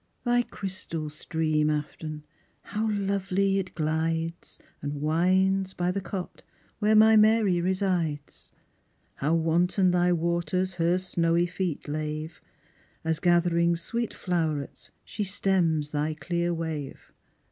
[0.23, 2.23] Thy crystal stream, Afton,
[2.63, 6.41] how lovely it glides, And winds by the cot
[6.79, 8.51] where my Mary resides;
[9.17, 12.41] How wanton thy waters her snowy feet lave,
[13.03, 17.11] As gathering sweet flow'rets she stems thy clear wave.